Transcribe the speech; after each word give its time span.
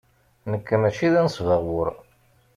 Nekk 0.51 0.67
maci 0.81 1.07
d 1.13 1.15
anesbaɣur. 1.19 1.87